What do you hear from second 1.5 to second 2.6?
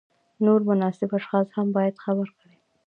هم باید خبر کړي.